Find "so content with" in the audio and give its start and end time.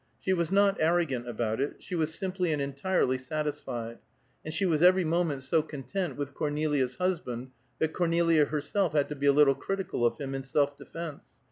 5.43-6.33